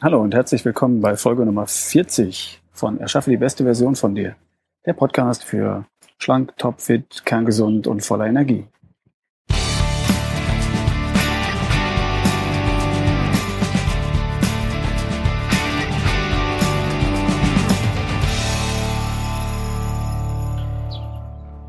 [0.00, 4.36] Hallo und herzlich willkommen bei Folge Nummer 40 von Erschaffe die beste Version von dir.
[4.86, 5.86] Der Podcast für
[6.18, 8.68] schlank, topfit, kerngesund und voller Energie.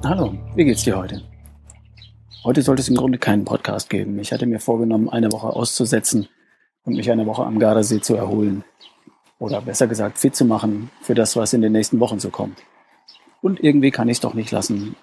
[0.04, 1.23] Hallo, wie geht's dir heute?
[2.43, 4.20] Heute sollte es im Grunde keinen Podcast geben.
[4.20, 6.30] Ich hatte mir vorgenommen, eine Woche auszusetzen
[6.84, 8.64] und mich eine Woche am Gardasee zu erholen.
[9.39, 12.58] Oder besser gesagt, fit zu machen für das, was in den nächsten Wochen so kommt.
[13.41, 14.95] Und irgendwie kann ich es doch nicht lassen.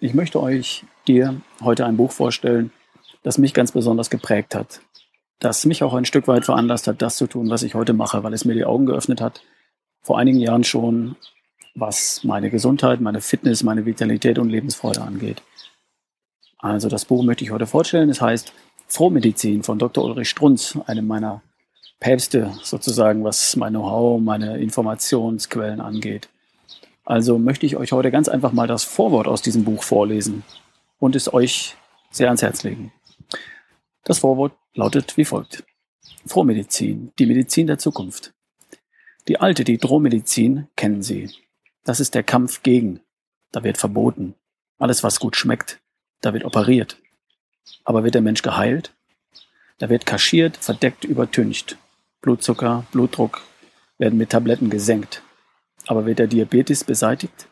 [0.00, 2.70] Ich möchte euch, dir, heute ein Buch vorstellen,
[3.22, 4.80] das mich ganz besonders geprägt hat.
[5.38, 8.22] Das mich auch ein Stück weit veranlasst hat, das zu tun, was ich heute mache,
[8.22, 9.42] weil es mir die Augen geöffnet hat.
[10.00, 11.16] Vor einigen Jahren schon,
[11.74, 15.42] was meine Gesundheit, meine Fitness, meine Vitalität und Lebensfreude angeht.
[16.58, 18.08] Also das Buch möchte ich heute vorstellen.
[18.08, 18.52] Es heißt
[18.88, 20.04] Frohmedizin von Dr.
[20.04, 21.42] Ulrich Strunz, einem meiner
[22.00, 26.28] Päpste sozusagen, was mein Know-how, meine Informationsquellen angeht.
[27.04, 30.44] Also möchte ich euch heute ganz einfach mal das Vorwort aus diesem Buch vorlesen
[30.98, 31.76] und es euch
[32.10, 32.92] sehr ans Herz legen.
[34.04, 35.64] Das Vorwort lautet wie folgt.
[36.26, 38.34] Frohmedizin, die Medizin der Zukunft.
[39.28, 41.30] Die alte, die Drohmedizin, kennen Sie.
[41.84, 43.00] Das ist der Kampf gegen.
[43.52, 44.34] Da wird verboten.
[44.78, 45.80] Alles, was gut schmeckt,
[46.20, 46.98] da wird operiert.
[47.84, 48.92] Aber wird der Mensch geheilt?
[49.78, 51.76] Da wird kaschiert, verdeckt, übertüncht.
[52.20, 53.42] Blutzucker, Blutdruck
[53.98, 55.22] werden mit Tabletten gesenkt.
[55.86, 57.48] Aber wird der Diabetes beseitigt?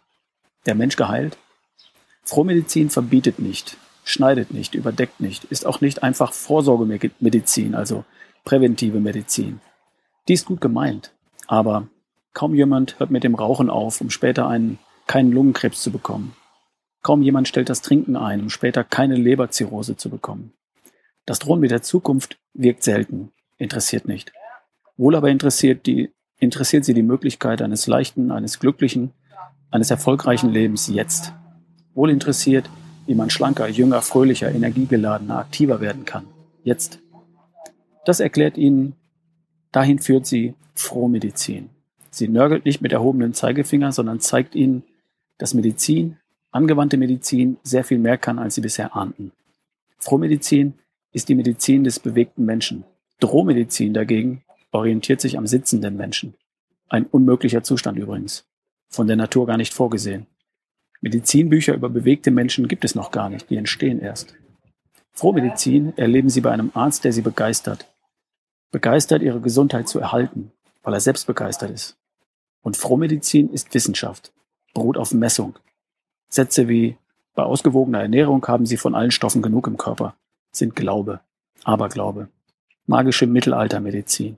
[0.67, 1.37] Der Mensch geheilt?
[2.25, 8.05] Frohmedizin verbietet nicht, schneidet nicht, überdeckt nicht, ist auch nicht einfach Vorsorgemedizin, also
[8.45, 9.61] präventive Medizin.
[10.27, 11.13] Die ist gut gemeint,
[11.47, 11.89] aber
[12.33, 16.35] kaum jemand hört mit dem Rauchen auf, um später einen, keinen Lungenkrebs zu bekommen.
[17.05, 20.55] Kaum jemand stellt das Trinken ein, um später keine Leberzirrhose zu bekommen.
[21.27, 24.33] Das Drohen mit der Zukunft wirkt selten, interessiert nicht.
[24.97, 29.13] Wohl aber interessiert, die, interessiert sie die Möglichkeit eines leichten, eines glücklichen,
[29.71, 31.35] eines erfolgreichen Lebens jetzt.
[31.93, 32.71] Wohl interessiert,
[33.07, 36.25] wie man schlanker, jünger, fröhlicher, energiegeladener, aktiver werden kann.
[36.63, 37.01] Jetzt.
[38.07, 38.97] Das erklärt ihnen,
[39.73, 41.69] dahin führt sie Frohmedizin.
[42.11, 44.85] Sie nörgelt nicht mit erhobenem Zeigefinger, sondern zeigt ihnen,
[45.37, 46.17] dass Medizin
[46.55, 49.33] angewandte Medizin sehr viel mehr kann, als sie bisher ahnten.
[49.99, 50.75] Frohmedizin
[51.13, 52.85] ist die Medizin des bewegten Menschen.
[53.21, 56.35] Drohmedizin dagegen orientiert sich am sitzenden Menschen.
[56.89, 58.45] Ein unmöglicher Zustand übrigens.
[58.89, 60.27] Von der Natur gar nicht vorgesehen.
[61.01, 64.35] Medizinbücher über bewegte Menschen gibt es noch gar nicht, die entstehen erst.
[65.13, 67.87] Frohmedizin erleben Sie bei einem Arzt, der Sie begeistert.
[68.71, 71.97] Begeistert, Ihre Gesundheit zu erhalten, weil er selbst begeistert ist.
[72.63, 74.33] Und Frohmedizin ist Wissenschaft,
[74.73, 75.57] beruht auf Messung,
[76.29, 76.97] Sätze wie
[77.35, 80.15] bei ausgewogener Ernährung haben sie von allen Stoffen genug im Körper,
[80.53, 81.21] sind Glaube,
[81.65, 82.29] Aberglaube,
[82.87, 84.37] magische Mittelaltermedizin.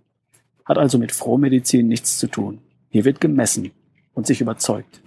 [0.64, 2.60] Hat also mit Frohmedizin nichts zu tun.
[2.88, 3.72] Hier wird gemessen
[4.14, 5.00] und sich überzeugt.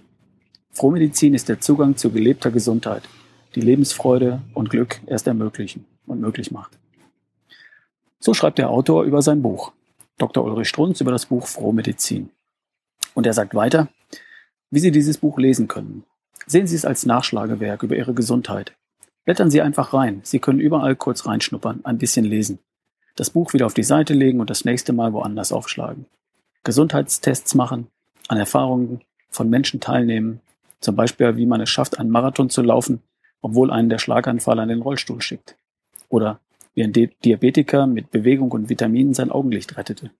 [0.70, 3.02] Frohmedizin ist der Zugang zu gelebter Gesundheit,
[3.54, 6.78] die Lebensfreude und Glück erst ermöglichen und möglich macht.
[8.20, 9.72] So schreibt der Autor über sein Buch.
[10.18, 10.44] Dr.
[10.44, 12.30] Ulrich Strunz über das Buch Frohmedizin.
[13.14, 13.88] Und er sagt weiter,
[14.70, 16.04] wie Sie dieses Buch lesen können.
[16.46, 18.74] Sehen Sie es als Nachschlagewerk über Ihre Gesundheit.
[19.24, 20.20] Blättern Sie einfach rein.
[20.24, 22.58] Sie können überall kurz reinschnuppern, ein bisschen lesen.
[23.16, 26.06] Das Buch wieder auf die Seite legen und das nächste Mal woanders aufschlagen.
[26.64, 27.88] Gesundheitstests machen,
[28.28, 30.40] an Erfahrungen von Menschen teilnehmen,
[30.80, 33.02] zum Beispiel wie man es schafft, einen Marathon zu laufen,
[33.42, 35.56] obwohl einen der Schlaganfall an den Rollstuhl schickt.
[36.08, 36.40] Oder
[36.74, 40.10] wie ein Diabetiker mit Bewegung und Vitaminen sein Augenlicht rettete.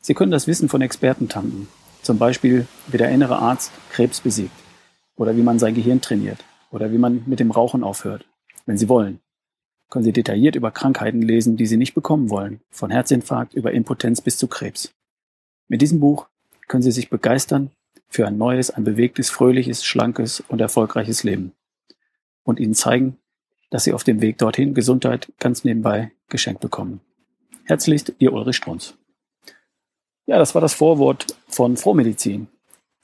[0.00, 1.68] Sie können das Wissen von Experten tanken,
[2.02, 4.52] zum Beispiel wie der innere Arzt Krebs besiegt
[5.20, 8.24] oder wie man sein Gehirn trainiert oder wie man mit dem Rauchen aufhört.
[8.64, 9.20] Wenn Sie wollen,
[9.90, 14.22] können Sie detailliert über Krankheiten lesen, die Sie nicht bekommen wollen, von Herzinfarkt über Impotenz
[14.22, 14.94] bis zu Krebs.
[15.68, 16.28] Mit diesem Buch
[16.68, 17.70] können Sie sich begeistern
[18.08, 21.52] für ein neues, ein bewegtes, fröhliches, schlankes und erfolgreiches Leben
[22.42, 23.18] und Ihnen zeigen,
[23.68, 27.02] dass Sie auf dem Weg dorthin Gesundheit ganz nebenbei geschenkt bekommen.
[27.64, 28.94] Herzlichst, Ihr Ulrich Strunz.
[30.24, 32.48] Ja, das war das Vorwort von Frohmedizin.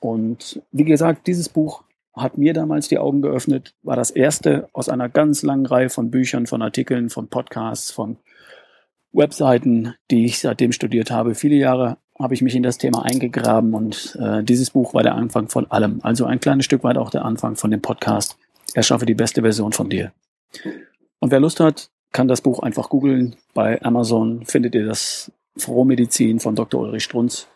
[0.01, 1.83] Und wie gesagt, dieses Buch
[2.17, 6.11] hat mir damals die Augen geöffnet, war das erste aus einer ganz langen Reihe von
[6.11, 8.17] Büchern, von Artikeln, von Podcasts, von
[9.13, 11.35] Webseiten, die ich seitdem studiert habe.
[11.35, 15.15] Viele Jahre habe ich mich in das Thema eingegraben und äh, dieses Buch war der
[15.15, 16.01] Anfang von allem.
[16.03, 18.39] Also ein kleines Stück weit auch der Anfang von dem Podcast.
[18.75, 20.13] Erschaffe die beste Version von dir.
[21.21, 23.37] Und wer Lust hat, kann das Buch einfach googeln.
[23.53, 26.81] Bei Amazon findet ihr das Frohmedizin von Dr.
[26.81, 27.47] Ulrich Strunz.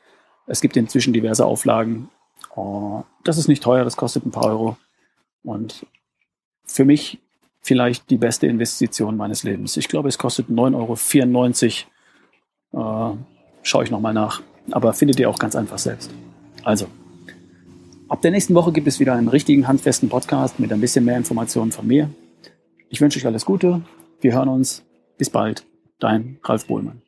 [0.47, 2.11] Es gibt inzwischen diverse Auflagen
[2.55, 4.77] Oh, das ist nicht teuer, das kostet ein paar Euro.
[5.43, 5.87] Und
[6.65, 7.19] für mich
[7.61, 9.77] vielleicht die beste Investition meines Lebens.
[9.77, 11.85] Ich glaube, es kostet 9,94
[12.73, 13.13] Euro.
[13.13, 13.17] Äh,
[13.63, 14.43] schaue ich nochmal nach.
[14.71, 16.11] Aber findet ihr auch ganz einfach selbst.
[16.65, 16.87] Also,
[18.09, 21.17] ab der nächsten Woche gibt es wieder einen richtigen handfesten Podcast mit ein bisschen mehr
[21.17, 22.11] Informationen von mir.
[22.89, 23.83] Ich wünsche euch alles Gute.
[24.21, 24.85] Wir hören uns.
[25.19, 25.65] Bis bald.
[25.99, 27.03] Dein Ralf Bohlmann.